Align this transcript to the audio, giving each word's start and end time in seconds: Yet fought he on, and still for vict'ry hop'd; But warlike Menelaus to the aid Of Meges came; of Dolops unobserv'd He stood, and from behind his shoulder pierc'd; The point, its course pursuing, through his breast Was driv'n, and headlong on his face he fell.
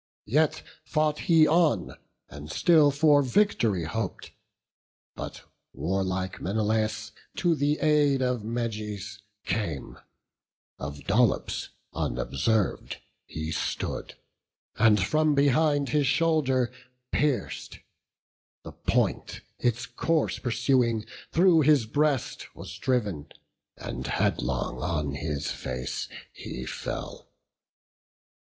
Yet 0.25 0.63
fought 0.83 1.19
he 1.29 1.45
on, 1.47 1.91
and 2.27 2.49
still 2.51 2.89
for 2.89 3.21
vict'ry 3.21 3.83
hop'd; 3.83 4.31
But 5.13 5.43
warlike 5.73 6.41
Menelaus 6.41 7.11
to 7.35 7.53
the 7.53 7.77
aid 7.77 8.19
Of 8.23 8.41
Meges 8.41 9.19
came; 9.45 9.99
of 10.79 11.03
Dolops 11.05 11.69
unobserv'd 11.93 12.97
He 13.27 13.51
stood, 13.51 14.15
and 14.75 14.99
from 14.99 15.35
behind 15.35 15.89
his 15.89 16.07
shoulder 16.07 16.71
pierc'd; 17.13 17.77
The 18.63 18.71
point, 18.71 19.41
its 19.59 19.85
course 19.85 20.39
pursuing, 20.39 21.05
through 21.31 21.61
his 21.61 21.85
breast 21.85 22.47
Was 22.55 22.79
driv'n, 22.79 23.31
and 23.77 24.07
headlong 24.07 24.81
on 24.81 25.13
his 25.13 25.51
face 25.51 26.09
he 26.33 26.65
fell. 26.65 27.29